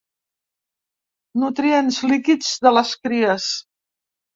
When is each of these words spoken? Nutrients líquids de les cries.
Nutrients 1.43 2.01
líquids 2.15 2.51
de 2.67 2.77
les 2.81 2.99
cries. 3.07 3.51